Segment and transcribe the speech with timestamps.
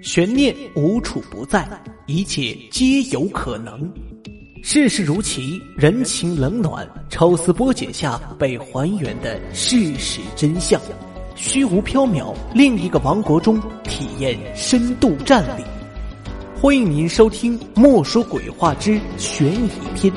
[0.00, 1.68] 悬念无处不在，
[2.06, 3.90] 一切皆有可能。
[4.62, 10.80] 世事如棋，人情冷暖，抽丝剥茧下被还原的事实真相。
[11.34, 15.64] 虚无缥缈，另一个王国中体验深度战力。
[16.60, 20.12] 欢迎您收听《莫说鬼话之悬疑篇》，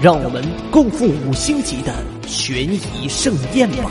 [0.00, 1.92] 让我们共赴五星级的
[2.26, 3.90] 悬疑盛宴吧！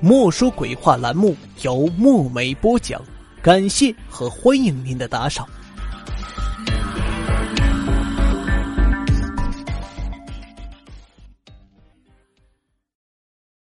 [0.00, 3.00] 莫说鬼话栏目由墨梅播讲，
[3.42, 5.48] 感谢和欢迎您的打赏。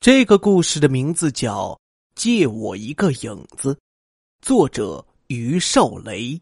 [0.02, 1.70] 这个故事的名字叫
[2.14, 3.74] 《借我一个影子》，
[4.42, 6.42] 作者于少雷。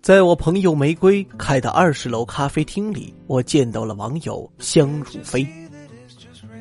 [0.00, 5.46] 在我朋友玫瑰开的二十楼咖啡厅里，我见到了网友香如飞。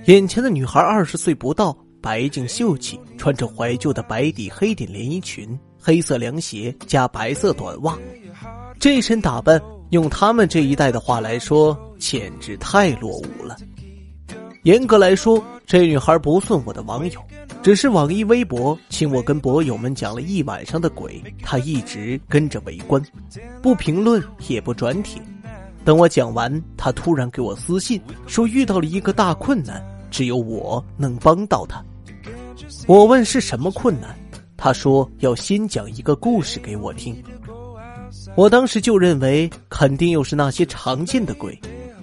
[0.06, 7.98] 眼前的女孩二十岁不到，白净秀气，穿着怀旧的白底黑点连衣裙、黑色凉鞋加白色短袜，
[8.78, 9.62] 这身打扮。
[9.92, 13.56] 用他们这一代的话来说，简直太落伍了。
[14.64, 17.22] 严格来说，这女孩不算我的网友，
[17.62, 23.02] 只是网易微博请我跟博友们讲了一晚上的鬼，她一直跟着围观，
[23.62, 25.22] 不评论也不转帖。
[25.86, 29.84] 等我讲完，她突然给我私信说遇到了一个大困难，
[30.14, 31.84] 只有我能帮到他。
[32.86, 34.16] 我问是什么困难，
[34.56, 37.22] 他说要先讲一个故事给我听。
[38.36, 41.60] 我当时就认为肯定又是那些常见的鬼，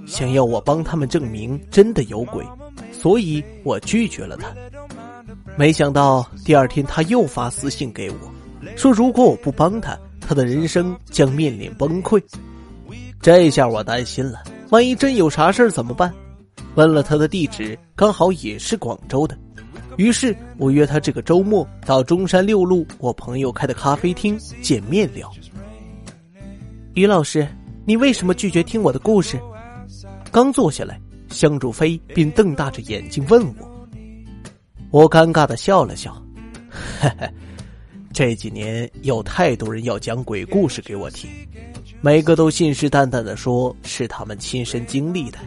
[0.07, 2.45] 想要我帮他们证明真的有鬼，
[2.91, 4.53] 所以我拒绝了他。
[5.57, 8.17] 没想到第二天他又发私信给我，
[8.77, 12.21] 说如果我不帮他，他的人生将面临崩溃。
[13.23, 16.13] 这下我担心了，万一真有啥事怎么办？
[16.75, 19.37] 问了他的地址，刚好也是广州的，
[19.97, 25.31] 于是我约他这个周末到中山六路我朋友开的咖啡厅见面聊。
[26.95, 27.47] 于老师，
[27.85, 29.39] 你为什么拒绝听我的故事？
[30.31, 33.89] 刚坐下来，香竹飞便瞪大着眼睛问我。
[34.91, 36.13] 我尴尬的笑了笑，
[37.01, 37.29] 嘿嘿，
[38.13, 41.31] 这几年有太多人要讲鬼故事给我听，
[42.01, 45.39] 每个都信誓旦旦的说是他们亲身经历的。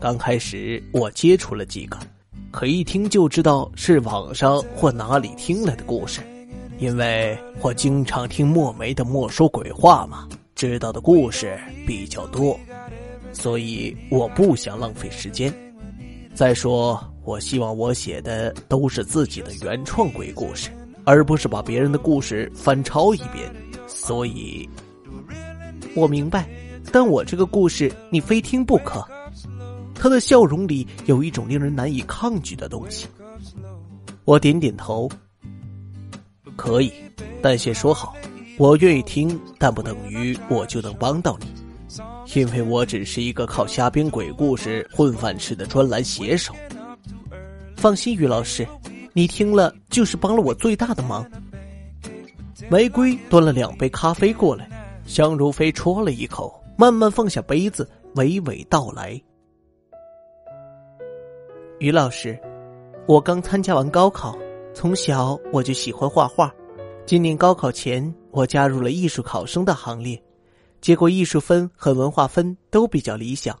[0.00, 1.98] 刚开始我接触了几个，
[2.52, 6.20] 可一听就知道是网上或哪里听来的故事，
[6.78, 10.28] 因为我经常听墨梅的莫说鬼话嘛。
[10.54, 11.56] 知道的故事
[11.86, 12.58] 比较多，
[13.32, 15.52] 所以我不想浪费时间。
[16.34, 20.70] 再说，我希望我写的都是自己的原创鬼故事，
[21.04, 23.48] 而不是把别人的故事翻抄一遍。
[23.86, 24.68] 所以，
[25.94, 26.48] 我明白，
[26.92, 29.04] 但我这个故事你非听不可。
[29.98, 33.06] 他的笑容里有一种令人难以抗拒的东西。
[34.24, 35.08] 我点点头，
[36.56, 36.92] 可以，
[37.42, 38.14] 但先说好。
[38.56, 41.46] 我愿意听，但不等于我就能帮到你，
[42.34, 46.54] 因为我只是一个靠瞎编鬼故事混饭吃的专栏写手。
[47.76, 48.66] 放心，于老师，
[49.12, 51.24] 你听了就是帮了我最大的忙。
[52.68, 54.68] 玫瑰端了两杯咖啡过来，
[55.06, 59.22] 香如飞啜了一口，慢慢放下杯子，娓娓道来
[61.80, 62.36] ：“于老师，
[63.06, 64.36] 我刚参加完高考，
[64.74, 66.52] 从小我就喜欢画画。”
[67.06, 70.20] 今年高考前，我加入了艺术考生的行列，
[70.80, 73.56] 结果艺术分和文化分都比较理想。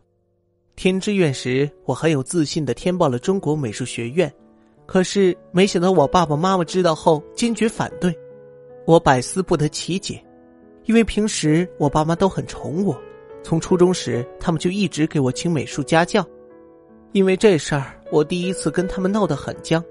[0.74, 4.32] 填志愿时，我很有自信的填报了中国美术学院，
[4.84, 8.12] 可是没想到我爸爸妈妈知道后坚决反对，
[8.84, 10.20] 我百思不得其解。
[10.86, 13.00] 因为平时我爸妈都很宠我，
[13.44, 16.26] 从初中时他们就一直给我请美术家教，
[17.12, 19.82] 因为这事儿，我第一次跟他们闹得很僵。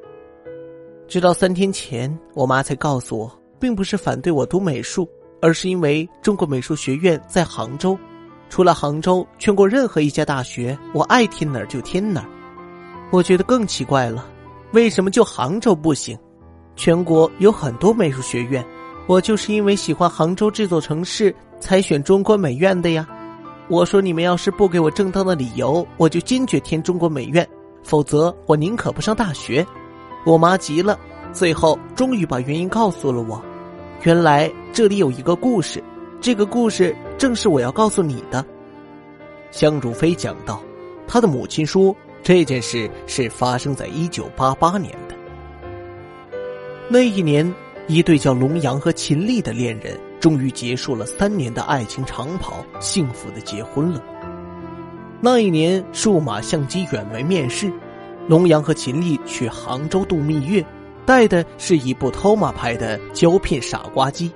[1.08, 3.32] 直到三天前，我妈才告诉我。
[3.60, 5.10] 并不是反对我读美术，
[5.42, 7.98] 而是因为中国美术学院在杭州，
[8.50, 12.30] 除了杭州，全国任何一家大学，我爱填哪儿就填哪儿。
[13.12, 14.28] 我觉得更奇怪了，
[14.74, 16.16] 为什么就杭州不行？
[16.76, 18.64] 全国有很多美术学院，
[19.08, 23.08] 我就是因为喜欢杭州这座城市才选中国美院的呀。
[23.70, 27.48] 我说你们要是不给我正当的理由，我就坚决填中国美院，
[27.88, 29.66] 否则我宁可不上大学。
[30.26, 31.00] 我妈急了。
[31.32, 33.42] 最后，终于把原因告诉了我。
[34.04, 35.84] 原来这里有一个故事，
[36.20, 38.44] 这个故事正是我要告诉你的。
[39.52, 40.62] 香如飞讲道
[41.08, 45.16] ：“他的母亲说，这件事是发生在一九八八年的。
[46.90, 47.54] 那一年，
[47.88, 54.02] 一对叫龙阳和秦丽的恋人终于结束了三年的爱情长跑，幸福的结婚了。
[55.20, 57.72] 那一年，数码相机远门面世。”
[58.28, 60.66] 龙阳和秦丽去杭州度蜜月，
[61.06, 64.30] 带的是一部 Toma 牌的胶片傻瓜机。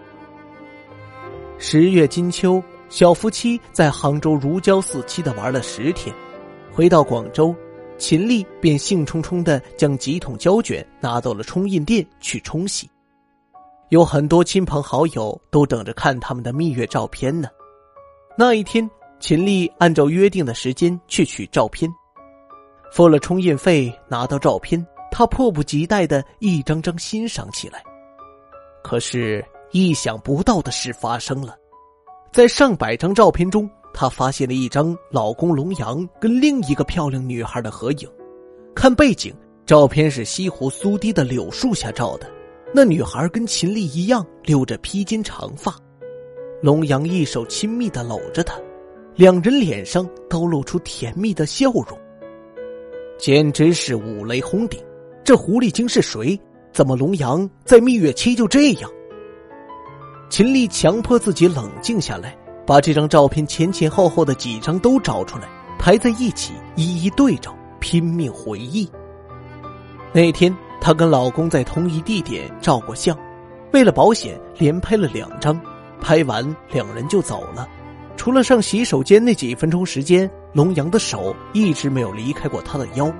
[1.58, 6.16] 十月金秋，小夫妻在杭州如胶似漆的玩了十天，
[6.72, 7.54] 回到广州，
[7.98, 12.90] 秦丽便兴冲冲的将几桶胶卷拿到了冲印店去冲洗。
[13.90, 17.50] 有很多亲朋好友都等着看他们的蜜月照片呢。
[18.38, 18.90] 那一天，
[19.22, 21.88] 秦丽按照约定的时间去取照片。
[22.92, 27.84] 付了冲印费，拿到照片，他迫不及待的一张张欣赏起来。
[28.84, 31.56] 可是，意想不到的事发生了，
[32.34, 38.10] 在上百张照片中，他发现了一张老公龙阳跟另一个漂亮女孩的合影。
[38.74, 39.32] 看背景，
[39.68, 42.28] 照片是西湖苏堤的柳树下照的，
[42.74, 45.76] 那女孩跟秦丽一样留着披肩长发，
[46.60, 48.60] 龙阳一手亲密的搂着她，
[49.22, 51.96] 两人脸上都露出甜蜜的笑容。
[53.20, 54.84] 简直是五雷轰顶！
[55.24, 56.36] 这狐狸精是谁？
[56.74, 58.90] 怎么龙阳在蜜月期就这样？
[60.28, 62.36] 秦丽强迫自己冷静下来，
[62.66, 65.48] 把这张照片前前后后的几张都找出来，
[65.78, 68.90] 排在一起，一一对照，拼命回忆。
[70.12, 70.52] 那天
[70.82, 73.16] 她跟老公在同一地点照过相，
[73.72, 75.62] 为了保险，连拍了两张。
[76.02, 77.68] 拍完，两人就走了。
[78.18, 83.12] 除了上洗手间那几分钟时间，龙阳的手一直没有离开过他的腰，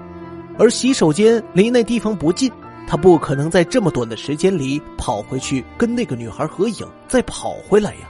[0.58, 2.52] 而洗手间离那地方不近，
[2.88, 8.02] 他不可能在这么短的时间里跑回去跟那个女孩合影，再跑回来呀。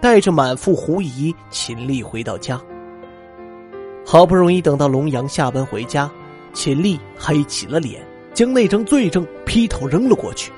[0.00, 2.60] 带着满腹狐疑，秦丽回到家，
[4.04, 6.10] 好不容易等到龙阳下班回家，
[6.52, 8.04] 秦丽黑起了脸，
[8.34, 10.50] 将那张罪证劈头扔了过去。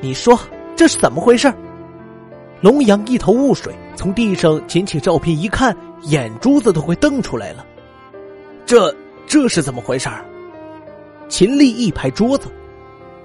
[0.00, 0.38] 你说
[0.76, 1.52] 这是怎么回事？
[2.60, 7.64] 龙阳一头雾水，从地上捡起照片一看，眼珠子都快瞪出来了。
[8.66, 8.94] 这
[9.26, 10.08] 这是怎么回事？
[11.28, 12.48] 秦丽一拍桌子：“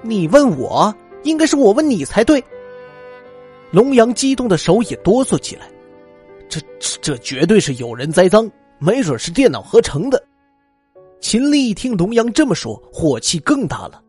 [0.02, 0.94] 你问我，
[1.24, 2.42] 应该是我问你才对。”
[3.72, 5.68] 龙阳激动的手也哆嗦起来。
[6.48, 6.60] 这
[7.02, 8.48] 这绝对是有人栽赃，
[8.78, 10.22] 没准是电脑合成的。
[11.20, 14.00] 秦丽一听龙阳这么说，火气更大了。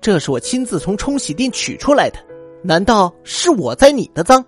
[0.00, 2.18] 这是我亲自从冲洗店取出来的。
[2.62, 4.44] 难道是我栽你的赃？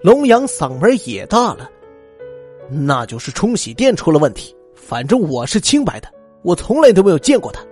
[0.00, 1.70] 龙阳嗓门也大了，
[2.70, 4.54] 那就是冲洗店出了问题。
[4.74, 6.08] 反正我是清白的，
[6.42, 7.64] 我从来都没有见过他。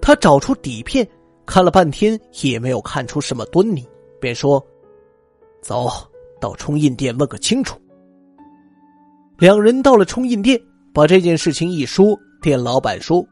[0.00, 1.08] 他找出底片，
[1.46, 3.88] 看了半天也没有看出什么端倪，
[4.20, 4.62] 便说
[5.62, 5.88] ：“走
[6.40, 7.80] 到冲印店问个清楚。”
[9.38, 10.60] 两人到了冲印店，
[10.92, 13.24] 把这件事情一说，店老板说：“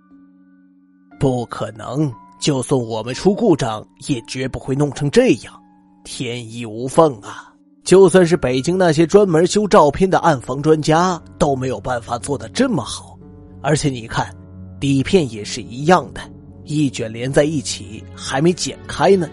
[1.21, 2.11] 不可能。”
[2.43, 5.55] 就算我们出故障，也绝不会弄成这样，
[6.03, 7.55] 天衣无缝啊！
[7.85, 13.17] 就算是北京那些专门修照片的暗房专家，都没有办法做的这么好。
[13.63, 14.35] 而且你看，
[14.81, 16.21] 底片也是一样的，
[16.65, 19.31] 一卷连在一起，还没剪开呢。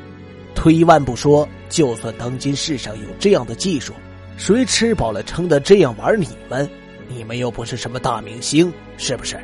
[0.53, 3.91] 退一万步说，就算当今世上有这样的技术，
[4.37, 6.69] 谁吃饱了撑的这样玩你们？
[7.07, 9.35] 你们又不是什么大明星，是不是？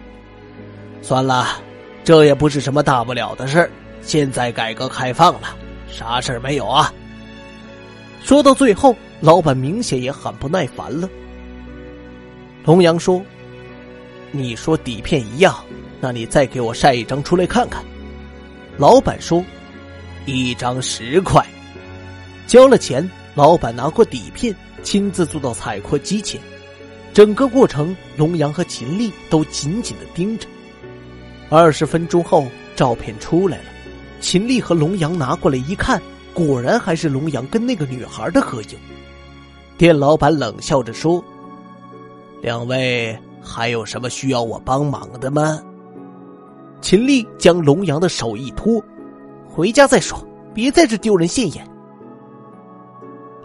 [1.01, 1.64] 算了。
[2.05, 3.71] 这也不是什么大不了的事儿，
[4.03, 5.57] 现在改革开放了，
[5.91, 6.93] 啥事儿没有啊？
[8.23, 11.09] 说到最后，老板明显也很不耐烦了。
[12.63, 13.19] 龙阳说
[14.31, 15.55] ：“你说底片一样，
[15.99, 17.83] 那你再给我晒一张出来看看。”
[18.77, 19.43] 老板说
[20.27, 21.43] ：“一张十块。”
[22.45, 26.39] 交了钱，老板拿过底片，亲自坐到采矿机前。
[27.15, 30.47] 整个过程，龙阳和秦丽都紧紧的盯着。
[31.49, 33.63] 二十分钟后，照片出来了。
[34.19, 36.01] 秦丽和龙阳拿过来一看，
[36.33, 38.69] 果然还是龙阳跟那个女孩的合影。
[39.77, 41.23] 店老板冷笑着说
[42.41, 45.61] ：“两位还有什么需要我帮忙的吗？”
[46.81, 48.81] 秦丽将龙阳的手一拖
[49.47, 50.17] ：“回家再说，
[50.53, 51.67] 别在这丢人现眼。”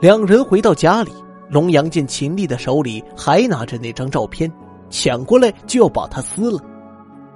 [0.01, 1.13] 两人回到家里，
[1.51, 4.51] 龙阳见秦丽的手里还拿着那张照片，
[4.89, 6.59] 抢过来就要把它撕了。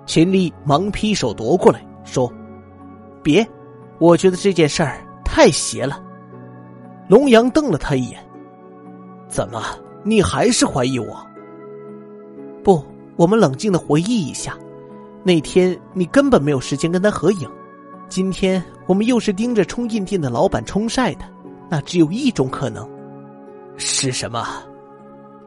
[0.06, 2.30] 秦丽忙劈手夺过来，说
[3.22, 3.46] ：“别，
[3.98, 6.02] 我觉得这件事儿太邪了。”
[7.08, 8.22] 龙阳瞪了他一眼
[9.28, 9.62] ：“怎么，
[10.02, 11.26] 你还是怀疑我
[12.62, 12.84] ？”“不，
[13.16, 14.56] 我们冷静的回忆一下，
[15.22, 17.50] 那天你根本没有时间跟他合影。
[18.08, 21.24] 今天我们又是盯着冲印店的老板冲晒的，
[21.70, 22.88] 那只有一种可能，
[23.76, 24.46] 是什么？”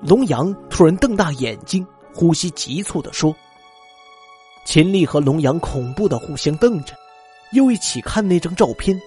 [0.02, 3.36] 龙阳突然瞪大眼睛，呼吸急促的说。
[4.68, 6.94] 秦丽和龙阳恐怖的互相瞪着，
[7.54, 9.02] 又一起看那张照片。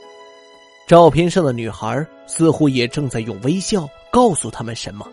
[0.88, 5.06] 照片上的女孩似乎也正在用微笑告诉他们什么。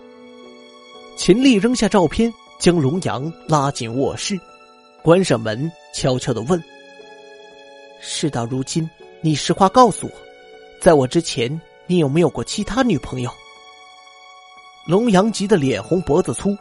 [1.18, 4.40] 秦丽扔下照片，将龙阳拉进卧室，
[5.04, 6.64] 关上门，悄悄的问
[8.00, 8.90] ：“事到如今，
[9.20, 10.14] 你实话告诉我，
[10.80, 13.30] 在我之前，你有没有过其他女朋友？”
[14.88, 16.58] 龙阳急得脸红脖子粗。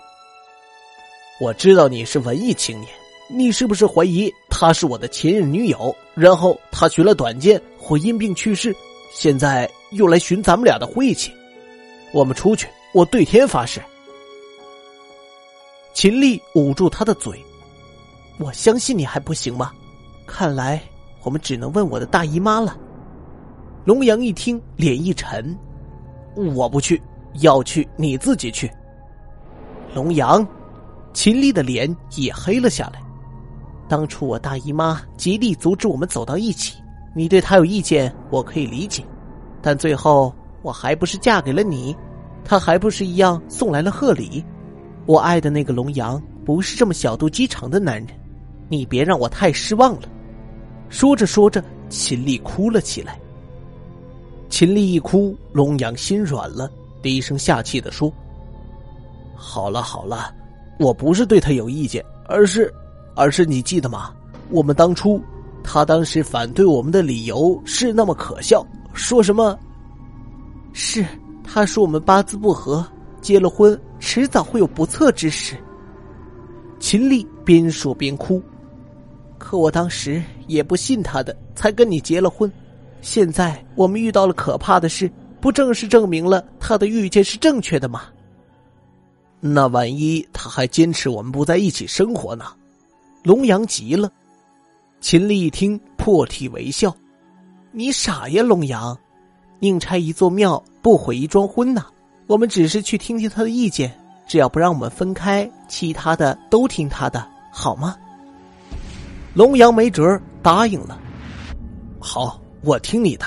[1.41, 2.91] 我知道你是文艺青年，
[3.29, 5.95] 你是不是怀疑她是我的前任女友？
[6.15, 8.75] 然后她寻了短剑，或因病去世，
[9.13, 11.33] 现在又来寻咱们俩的晦气？
[12.13, 13.81] 我们出去，我对天发誓。
[15.93, 17.43] 秦丽捂住他的嘴，
[18.39, 19.73] 我相信你还不行吗？
[20.27, 20.83] 看来
[21.23, 22.77] 我们只能问我的大姨妈了。
[23.85, 25.57] 龙阳一听，脸一沉，
[26.55, 27.01] 我不去。
[27.41, 28.71] 要去你自己去。
[29.95, 30.47] 龙阳，
[31.13, 33.03] 秦丽的脸也黑了下来。
[33.89, 36.75] 当初我大姨妈极力阻止我们走到一起，
[37.15, 39.05] 你对她有意见，我可以理解。
[39.63, 41.97] 但最后我还不是嫁给了你，
[42.45, 44.45] 她还不是一样送来了贺礼。
[45.07, 48.09] 我爱的那个龙阳不是这么小肚鸡肠的男人，
[48.69, 50.09] 你别让我太失望了。
[50.89, 53.19] 说着说着，秦丽哭了起来。
[54.49, 56.71] 秦丽一哭，龙阳心软了。
[57.03, 58.13] 低声下气的说
[59.37, 60.35] ：“好了好了，
[60.79, 62.73] 我不是对他有意见，而是，
[63.17, 64.13] 而是你记得吗？
[64.51, 65.21] 我们当初，
[65.65, 69.59] 他当时反对我们的理由是那么可笑，说什么？
[70.73, 71.05] 是
[71.43, 72.87] 他说我们八字不合，
[73.21, 75.57] 结了婚迟早会有不测之事。”
[76.79, 78.41] 秦丽边说边哭，
[79.39, 82.53] 可我当时也不信他的，才跟你结了婚。
[83.01, 85.11] 现在我们遇到了可怕的事。
[85.39, 88.03] 不正是证明了他的预见是正确的吗？
[89.39, 92.47] 那万一他还坚持我们不在一起生活呢？
[93.27, 94.09] 龙阳急了。
[95.01, 96.95] 秦丽一听，破涕为笑
[97.75, 98.97] ：“你傻呀，龙阳！
[99.59, 101.87] 宁拆一座庙，不毁一桩婚呐！
[102.29, 103.93] 我们只是去听听他的意见，
[104.29, 107.97] 只要不让我们分开，其他的都听他的，好吗？”
[109.35, 110.97] 龙阳没辙，答应了。
[111.99, 113.27] 好，我听你的，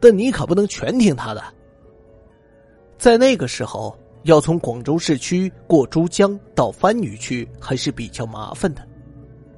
[0.00, 1.40] 但你可不能全听他的。
[2.98, 8.82] 在那个时候，要从广州市区过珠江到番禺区还是比较麻烦的，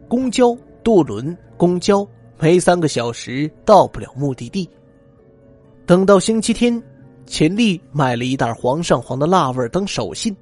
[0.08, 2.06] 公交、渡轮、公交，
[2.40, 4.68] 没三个小时到不了目的地。
[5.86, 6.82] 等到星期天，
[7.26, 10.34] 秦丽买了一袋黄上黄的辣味当手信，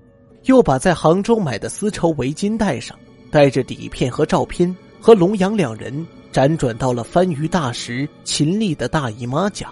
[0.44, 2.98] 又把在杭州买的丝绸围巾带上，
[3.30, 9.68] 带着底片和照片，和龙阳两人辗转到了番禺大石秦丽的大姨妈家。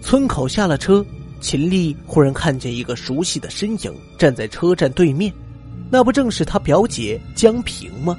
[0.00, 1.04] 村口下了车。
[1.38, 5.30] 秦丽忽然看见一个熟悉的身影站在车站对面，
[5.90, 8.16] 那不正是她表姐江平吗？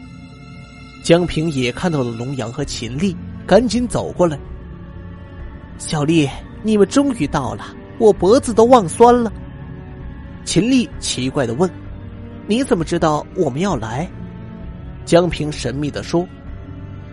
[1.08, 4.38] 江平也看到了龙阳和秦丽，赶紧走过来。
[5.78, 6.30] 小丽，
[6.64, 9.32] 你们终于到了，我脖子都忘酸了。
[10.44, 11.72] 秦丽奇怪的问
[12.46, 14.06] ：“你怎么知道我们要来？”
[15.08, 16.28] 江平神秘的说：“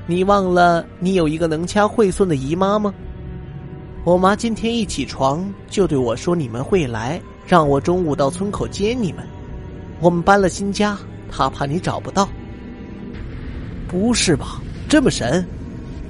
[0.09, 2.93] 你忘了你有一个能掐会算的姨妈吗？”
[4.03, 9.25] 我妈今天一起床就对我说：“你们会来，让我中午到村口接你们。
[10.01, 10.99] 我们搬了新家，
[11.31, 12.29] 她怕你找不到。”
[13.88, 14.61] 不是吧？
[14.88, 15.47] 这么神？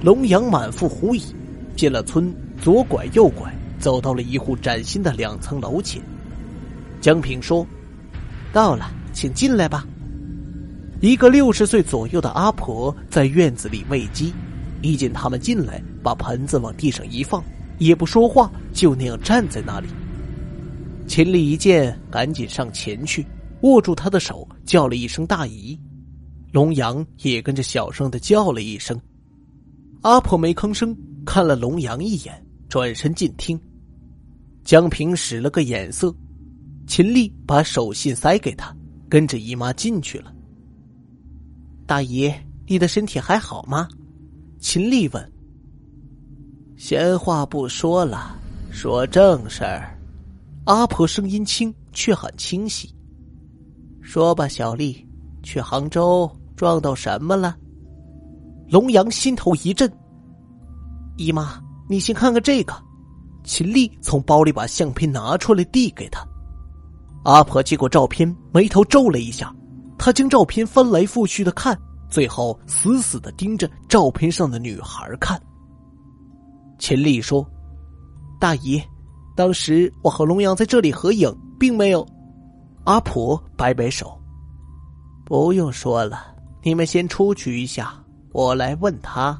[0.02, 1.22] 龙阳满腹狐疑。
[1.76, 6.00] 进了村，左拐右拐，走到了一户崭新的两层楼前。
[7.00, 7.66] 江平说
[8.52, 9.84] ：“到了，请进来吧。”
[11.02, 14.32] 一个六十岁左右的阿婆在院子里喂鸡，
[14.82, 17.42] 一见他们进来，把盆子往地上一放。
[17.78, 19.88] 也不说话，就那样站在那里。
[21.08, 23.26] 秦丽一见，赶紧上前去，
[23.62, 25.76] 握住他的手，叫了一声“大姨”。
[26.54, 28.96] 龙阳也跟着小声的叫了一声。
[30.02, 30.96] 阿婆没吭声，
[31.26, 33.60] 看了龙阳一眼，转身进厅。
[34.62, 36.14] 江平使了个眼色，
[36.86, 38.72] 秦丽把手信塞给他，
[39.08, 40.32] 跟着姨妈进去了。
[41.86, 42.32] 大姨，
[42.68, 43.88] 你的身体还好吗？
[44.60, 45.32] 秦丽问。
[46.76, 48.38] 闲话不说了，
[48.70, 49.98] 说正事儿。
[50.66, 52.94] 阿婆声音轻，却很清晰。
[54.00, 55.04] 说吧，小丽，
[55.42, 57.56] 去杭州撞到什么了？
[58.68, 59.90] 龙阳心头一震。
[61.16, 62.74] 姨妈，你先看看这个。
[63.44, 66.26] 秦丽从包里把相片拿出来，递给他。
[67.24, 69.54] 阿婆接过照片，眉头皱了一下。
[69.98, 75.40] 她将照片翻来覆去的看，最后死死的盯着照片上的女孩看。
[76.78, 77.46] 秦丽说
[78.40, 78.82] ：“大姨，
[79.36, 82.06] 当时我和龙阳在这里合影，并没有。”
[82.84, 84.20] 阿婆摆摆手
[85.24, 86.33] ：“不用说了，
[86.64, 87.94] 你们先出去一下，
[88.32, 89.38] 我来问他。”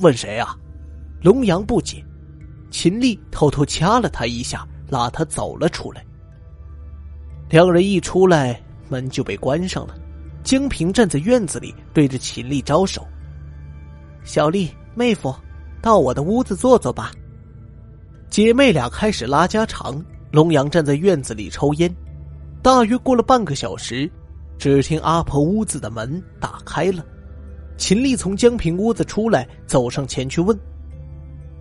[0.00, 0.56] 问谁啊？
[1.22, 2.02] 龙阳不解。
[2.70, 6.04] 秦丽偷偷掐了他一下，拉他走了出来。
[7.50, 9.94] 两人一出来，门就被关上了。
[10.42, 13.06] 江平站在院子里，对着秦丽招手
[14.24, 15.34] ：“小丽，妹夫，
[15.82, 17.12] 到我的屋子坐坐吧。”
[18.30, 20.02] 姐妹俩开始拉家常。
[20.32, 21.94] 龙阳站在院子里抽烟。
[22.60, 24.10] 大约过了半个小时，
[24.58, 27.04] 只听阿婆屋子的门打开了。
[27.76, 30.58] 秦丽从江平屋子出来，走上前去问：“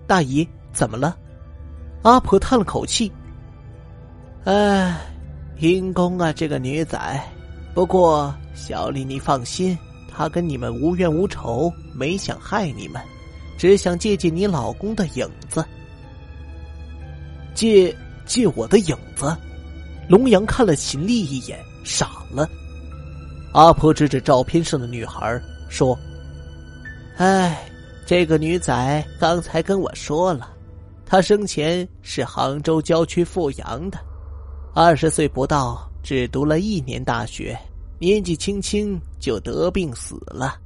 [0.08, 1.18] 大姨，怎么了？”
[2.04, 3.12] 阿婆叹了口气
[4.46, 4.98] ：“哎，
[5.60, 7.22] 阴公啊，这个女仔。
[7.74, 9.78] 不过小丽，你放心，
[10.10, 13.02] 她跟你们无冤无仇，没想害你们，
[13.58, 15.66] 只想借借你老公的影子。
[17.54, 17.94] 借
[18.26, 19.36] 借我的影子。”
[20.08, 22.48] 龙阳看了秦丽一眼，傻了。
[23.56, 25.98] 阿婆指着照片上的女孩说
[27.16, 27.66] ：“哎，
[28.06, 30.50] 这个女仔刚才跟我说了，
[31.06, 33.98] 她生前是杭州郊区富阳的，
[34.74, 37.58] 二十岁不到，只读了一年大学，
[37.98, 40.58] 年纪轻轻就得病死了。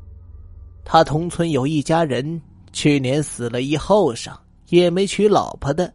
[0.84, 2.42] 他同村有一家人，
[2.74, 4.36] 去年死了一后生，
[4.70, 5.94] 也没娶老婆的。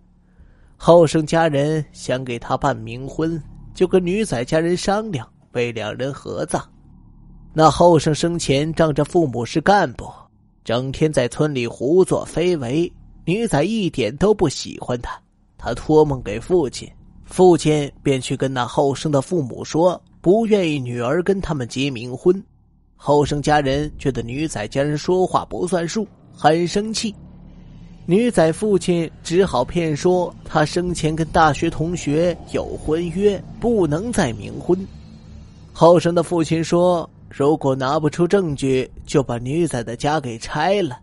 [0.76, 3.42] 后生家人想给他办冥婚，
[3.74, 6.64] 就跟女仔家人商量，为两人合葬。”
[7.56, 10.10] 那后生生前仗着父母是干部，
[10.64, 12.92] 整天在村里胡作非为，
[13.24, 15.16] 女仔一点都不喜欢他。
[15.56, 16.90] 他托梦给父亲，
[17.24, 22.42] 父亲便去跟那后生的父母说，不愿意女儿跟他们结冥婚。
[22.96, 26.04] 后生家人觉得女仔家人说话不算数，
[26.36, 27.14] 很生气。
[28.04, 34.76] 女仔父亲只好骗说他生前跟大学同学有婚约，不能再冥婚。
[35.72, 37.08] 后生的父亲说。
[37.28, 40.98] 如果拿不出证据，就把女仔的家给拆了。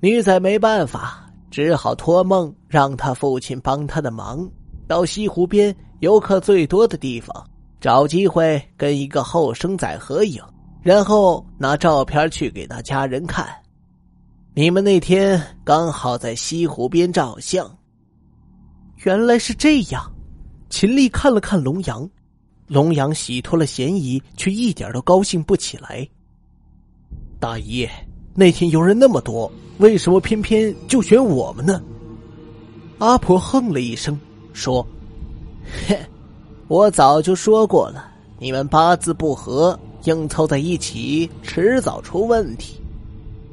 [0.00, 4.48] 女仔没办法，只好托梦让他父亲帮他的忙，
[4.86, 7.34] 到西湖边游客最多的地方，
[7.80, 10.42] 找机会跟一个后生仔合影，
[10.82, 13.48] 然后拿照片去给他家人看。
[14.54, 17.68] 你们那天刚好在西湖边照相。
[19.04, 20.02] 原来是这样，
[20.68, 22.08] 秦丽看了看龙阳。
[22.68, 26.06] 龙阳洗脱了嫌疑，却一点都高兴不起来。
[27.40, 27.88] 大姨，
[28.34, 31.82] 那天游人那么多，为什么偏偏就选我们呢？
[32.98, 34.18] 阿婆哼了一声，
[34.52, 34.86] 说
[35.86, 35.98] ：“嘿，
[36.66, 42.74] 我早就说过了，你们八字不合，硬凑在一起，迟早出问题。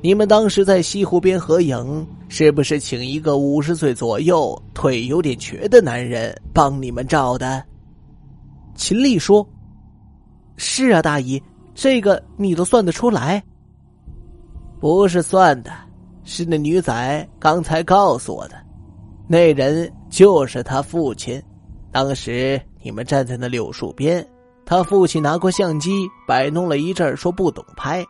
[0.01, 7.63] 你们当时在西湖边合影，是不是请一个五十岁左右、腿有点瘸的男人帮你们照的？”
[8.76, 9.48] 秦丽说
[10.58, 11.42] ：“是啊，大姨，
[11.74, 13.42] 这个你都算得出来。
[14.82, 15.72] 不是算的，
[16.26, 18.56] 是那女仔刚才告诉我的。
[19.28, 21.42] 那人就是他父亲。
[21.92, 24.26] 当时你们站在那柳树边，
[24.66, 28.06] 他父亲拿过相机摆弄了一阵，说不懂拍。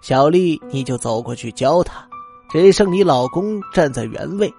[0.00, 2.04] 小丽，你就走过去教他。
[2.50, 4.52] 只剩你老公站在原位。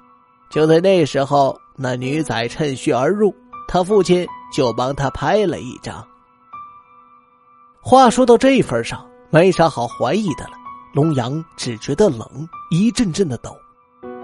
[0.52, 3.34] 就在那时候，那女仔趁虚而入，
[3.68, 6.06] 他父亲。”就帮他拍了一张。
[7.82, 10.52] 话说到这份上，没啥好怀疑的了。
[10.94, 12.28] 龙阳只觉得冷，
[12.72, 13.56] 一阵阵的抖。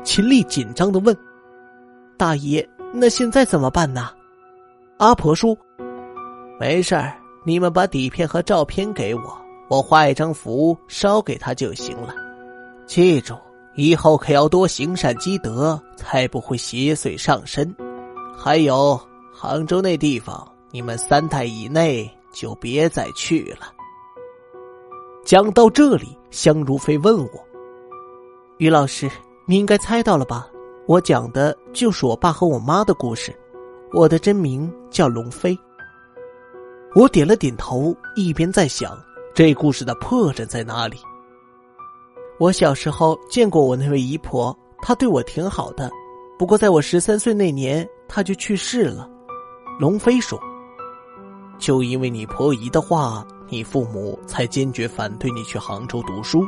[0.04, 1.18] 秦丽紧张的问
[2.18, 4.10] ：“大爷，那现在怎么办呢？”
[5.00, 5.58] 阿婆说
[6.60, 12.14] ：“没事儿，你们把底片和照片给我，我画一张符烧给他就行了。
[12.86, 13.36] 记住，
[13.76, 17.74] 以后可要多行善积德，才不会邪祟上身。
[18.38, 19.00] 还有。”
[19.38, 23.68] 杭州那地方，你们三代以内就别再去了。
[25.26, 27.30] 讲到这里，香如飞问我
[28.60, 29.12] ：“于老师，
[29.46, 30.48] 你应该猜到了吧？
[30.88, 33.36] 我讲的就是我爸和我妈的故事。
[33.92, 35.58] 我的真名叫龙飞。”
[36.96, 38.98] 我点了点头，一边在想
[39.34, 40.98] 这故事的破绽在哪里。
[42.40, 45.92] 我小时候见过我那位姨婆，她对我挺好的，
[46.40, 49.10] 不过在我十三岁那年，她就去世了。
[49.78, 50.40] 龙飞说
[51.60, 56.46] ：“就因为你婆姨的话，你父母才坚决反对你去杭州读书。”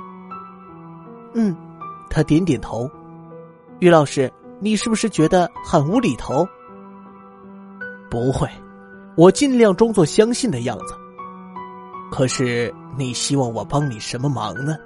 [1.36, 1.56] 嗯，
[2.10, 2.90] 他点点头。
[3.80, 6.48] 于老师，你是不是觉得很无厘头？
[8.10, 8.50] 不会，
[9.18, 10.96] 我尽量装作相信的样子。
[12.10, 14.78] 可是，你希望我帮你什么忙呢？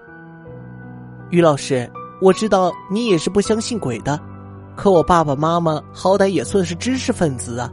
[1.29, 4.19] 于老师，我知道你也是不相信鬼的，
[4.75, 7.71] 可我爸爸妈妈好歹也算是知识分子啊。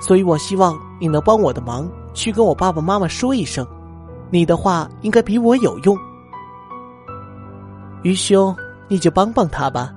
[0.00, 3.66] 所以我希望你能帮我的忙，去跟我爸爸妈妈说一声，
[4.30, 5.96] 你的话应该比我有用。
[8.02, 8.54] 于兄，
[8.88, 9.94] 你就帮帮他吧。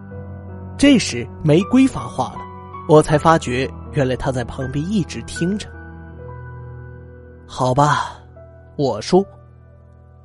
[0.78, 2.40] 这时玫瑰发话了，
[2.88, 5.68] 我才发觉原来他在旁边一直听着。
[7.46, 8.20] 好吧，
[8.78, 9.26] 我说，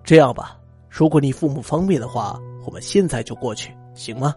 [0.04, 0.56] 这样吧，
[0.88, 4.34] 如果你父母方便的话，我们现在就过去，行吗？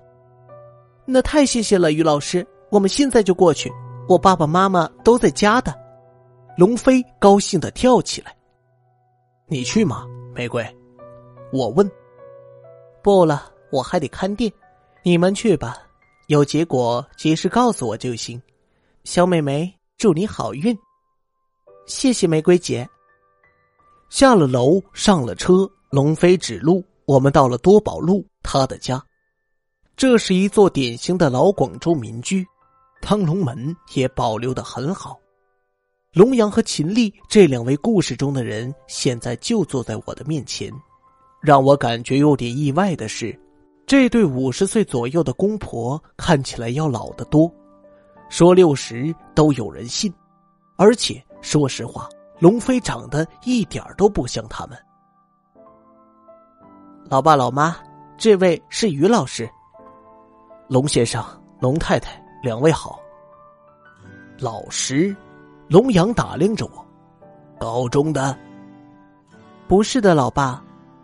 [1.06, 3.72] 那太谢谢了，于老师，我们现在就过去。
[4.08, 5.74] 我爸爸妈妈都在家的。
[6.58, 8.36] 龙飞高兴的跳起来。
[9.48, 10.64] 你去吗，玫瑰？
[11.52, 11.90] 我问。
[13.02, 14.52] 不了，我还得看店。
[15.04, 15.78] 你们去吧，
[16.28, 18.42] 有结果及时告诉我就行。
[19.04, 20.76] 小美眉，祝你好运。
[21.86, 22.88] 谢谢玫瑰姐。
[24.10, 29.04] 下了楼，上了车，龙飞指路，我们到了多宝路他的家。
[29.96, 32.46] 这是一座典型的老广州民居，
[33.06, 35.16] 汤龙门也保留的很好。
[36.12, 40.74] 龙阳和秦丽这两位故事中的人，现在就坐在我的面前。
[41.40, 43.40] 让我感觉有点意外的是，
[43.86, 47.54] 这对五十岁左右的公婆看起来要老得多，
[48.28, 50.12] 说六十都有人信，
[50.76, 51.24] 而且。
[51.42, 54.76] 说实话，龙飞长得一点都不像他们。
[57.08, 57.78] 老爸老妈，
[58.18, 59.48] 这位是于老师。
[60.68, 61.24] 龙先生、
[61.60, 63.00] 龙太太，两位好。
[64.38, 65.16] 老师，
[65.68, 66.86] 龙阳打量着我。
[67.60, 68.38] 高中的？
[69.68, 70.64] 不是的，老爸，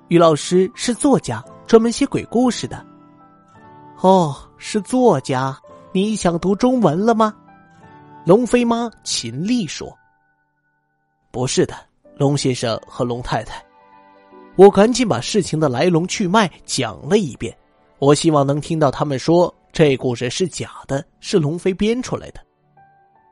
[0.10, 2.86] 于老师是作家，专门写鬼故事的。
[4.02, 5.58] 哦，是作家。
[5.92, 7.34] 你想读中文了吗？
[8.24, 9.92] 龙飞妈秦丽说。
[11.32, 11.74] 不是的，
[12.18, 13.66] 龙先生和龙太太，
[14.58, 17.58] 我赶紧把事情的来龙去脉讲了一遍。
[17.98, 22.46] 我希望能听到他们说这故事是假的，是龙飞编出来的。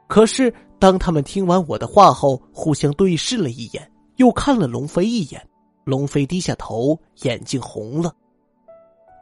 [0.07, 5.45] 可是当他们听完我的话后，互相对视了一眼，又看了龙飞一眼。
[5.83, 8.13] 龙飞低下头，眼睛红了。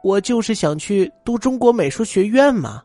[0.02, 2.82] 我就是想去读中国美术学院嘛。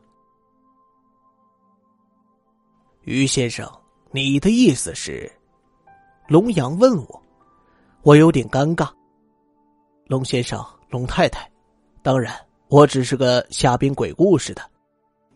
[3.02, 3.70] 于先生，
[4.10, 5.30] 你的意思是？
[6.26, 7.22] 龙阳问我，
[8.02, 8.88] 我有点尴尬。
[10.06, 11.50] 龙先生、龙太太，
[12.02, 12.34] 当然，
[12.68, 14.62] 我只是个瞎编鬼故事的。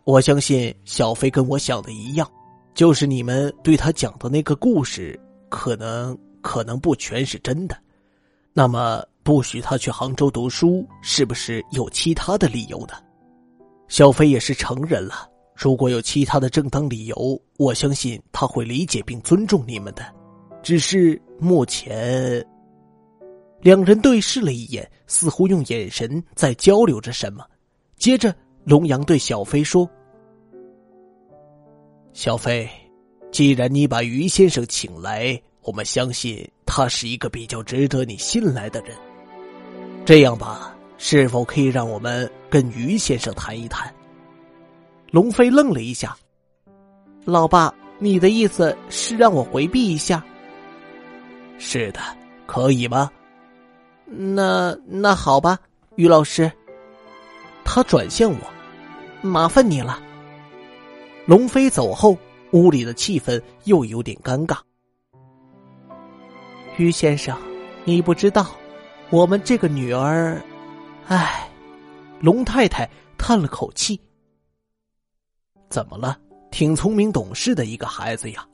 [0.03, 2.29] 我相信小飞跟我想的一样，
[2.73, 7.77] 就是你们对他讲的那个故事，可能可能不全是真的。
[8.51, 12.93] 那么，不许他去杭州读书，是不是有其他的理由呢？
[13.87, 20.03] 小飞也是成人了，如果有其他的正当理由，我相信他会理解并尊重你们的。
[20.63, 22.43] 只是目前，
[23.61, 27.45] 两人对视了一眼，似乎用眼神在交流着什么。
[27.97, 29.89] 接着，龙阳对小飞说
[32.13, 32.69] ：“小飞，
[33.31, 38.95] 既然你把于先生请来，我们相信他是一个比较值得你信赖的人。
[40.05, 43.93] 这样吧，是否可以让我们跟于先生谈一谈？”
[45.11, 46.15] 龙飞愣了一下
[47.25, 50.23] ：“老爸，你的意思是让我回避一下？”
[51.59, 51.99] 是的，
[52.45, 53.11] 可以吗？
[54.09, 55.59] 那那好吧，
[55.95, 56.51] 于老师。
[57.63, 58.37] 他转向我，
[59.21, 60.01] 麻烦你了。
[61.25, 62.17] 龙飞走后，
[62.51, 64.57] 屋里的气氛又有点尴尬。
[66.77, 67.37] 于先生，
[67.85, 68.47] 你不知道，
[69.11, 70.41] 我们这个女儿，
[71.07, 71.45] 唉。
[72.19, 73.99] 龙太太叹了口气。
[75.69, 76.19] 怎么了？
[76.51, 78.45] 挺聪明懂事的一个孩子呀，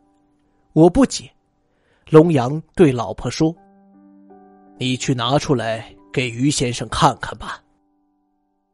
[0.73, 1.31] 我不解。
[2.09, 3.55] 龙阳对老婆说
[4.77, 7.61] ：“你去拿出来给于先生看看吧。”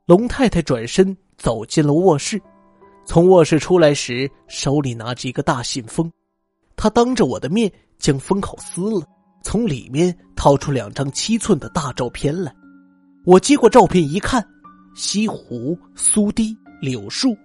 [0.05, 2.41] 龙太太转身走进了卧室，
[3.05, 6.11] 从卧室出来时手里拿着一个大信封，
[6.75, 9.05] 她当着我的面将封口撕了，
[9.43, 12.53] 从里面掏出两张七寸的大照片来。
[13.25, 14.45] 我接过照片一看，
[14.95, 17.37] 西湖、苏堤、柳树，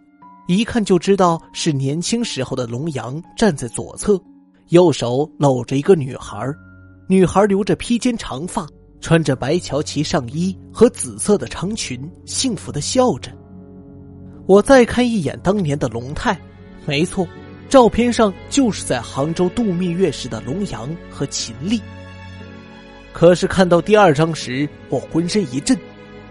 [0.49, 4.21] 一看就知道是年轻时候的龙阳站在左侧。
[4.71, 6.37] 右手搂着一个女孩，
[7.09, 8.67] 女孩留着披肩长发，
[9.01, 13.31] 穿着白乔其上衣和紫色的长裙，幸福的笑着。
[14.47, 16.37] 我再看一眼当年的龙泰，
[16.85, 17.25] 没错，
[17.69, 21.81] 照片上就是在杭州度蜜月时的龙阳和秦丽。
[23.13, 25.79] 可是看到第二张时，我浑身一震，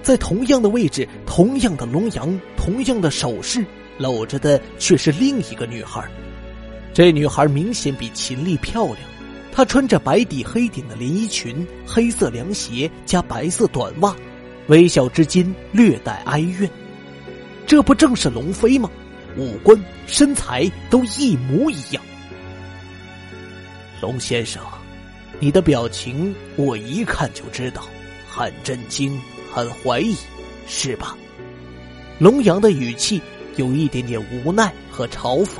[0.01, 3.65] 在同样的位置，同样的龙阳，同样的手势，
[3.97, 6.05] 搂着的却是另一个女孩。
[6.93, 8.97] 这女孩明显比秦丽漂亮，
[9.55, 14.13] 她穿着白底黑顶的连衣裙、黑色凉鞋加白色短袜，
[14.67, 16.69] 微笑之间略带哀怨。
[17.65, 18.91] 这不正是龙飞吗？
[19.37, 22.03] 五官、身材都一模一样。
[24.01, 24.61] 龙先生，
[25.39, 27.81] 你的表情我一看就知道，
[28.27, 29.17] 很震惊，
[29.53, 30.13] 很怀疑，
[30.67, 31.15] 是吧？
[32.19, 33.21] 龙阳的语气
[33.55, 35.59] 有一点点无奈和嘲讽。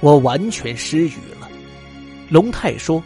[0.00, 1.14] 我完全失语。
[2.30, 3.02] 龙太说：“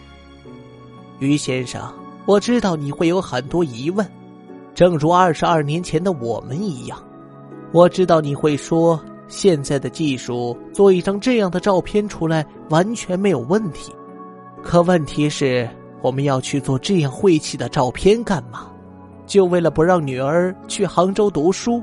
[1.18, 1.80] 于先生，
[2.26, 4.06] 我知道你会有很多疑问，
[4.74, 7.02] 正如二十二年前的我们一样。
[7.72, 13.94] 我知道你会说，现在的技术做一张这样的照片出来完全没有问题。
[14.62, 15.66] 可问题是，
[16.02, 18.70] 我们要去做这样晦气的照片干嘛？
[19.24, 21.82] 就为了不让女儿去杭州读书？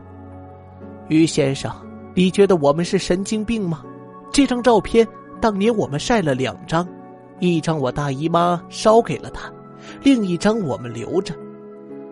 [1.07, 1.71] 于先生，
[2.13, 3.83] 你觉得我们是神经病吗？
[4.31, 5.07] 这张照片
[5.41, 6.87] 当年我们晒了两张。”
[7.49, 9.51] 一张我大姨妈烧给了他，
[10.03, 11.35] 另一张我们留着。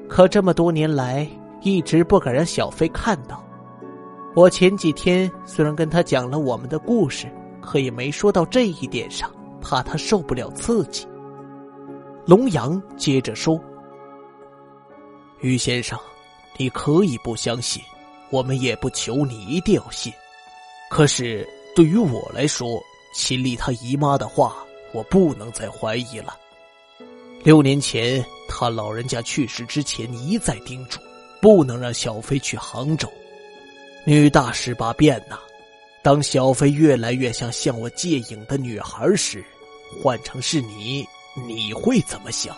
[0.07, 1.29] 可这么多年来，
[1.61, 3.43] 一直不敢让小飞看到。
[4.35, 7.27] 我前几天虽然跟他讲了我们的故事，
[7.61, 11.07] 可也没说到这一点上，怕他受不了刺激。
[12.25, 13.59] 龙阳接着说
[15.41, 15.97] ：“于先生，
[16.57, 17.81] 你可以不相信，
[18.31, 20.11] 我们也不求你一定要信。
[20.89, 22.81] 可是对于我来说，
[23.13, 24.55] 秦丽她姨妈的话。”
[24.91, 26.38] 我不能再怀疑了。
[27.43, 30.99] 六年前，他老人家去世之前一再叮嘱，
[31.41, 33.08] 不能让小飞去杭州。
[34.06, 35.39] 女大十八变呐！
[36.02, 39.43] 当小飞越来越像向我借影的女孩时，
[40.02, 41.06] 换成是你，
[41.47, 42.56] 你会怎么想？